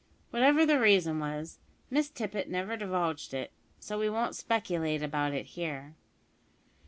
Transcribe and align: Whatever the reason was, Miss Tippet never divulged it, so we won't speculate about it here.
Whatever 0.31 0.65
the 0.65 0.79
reason 0.79 1.19
was, 1.19 1.59
Miss 1.91 2.09
Tippet 2.09 2.49
never 2.49 2.75
divulged 2.75 3.35
it, 3.35 3.51
so 3.79 3.99
we 3.99 4.09
won't 4.09 4.33
speculate 4.35 5.03
about 5.03 5.31
it 5.31 5.45
here. 5.53 5.93